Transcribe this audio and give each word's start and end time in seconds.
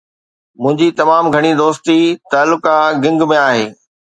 منهنجي 0.61 0.87
تمام 0.99 1.25
گهڻي 1.35 1.51
دوستي 1.61 1.99
تعلقه 2.31 2.75
گنگ 3.03 3.19
۾ 3.35 3.41
آهي. 3.47 3.65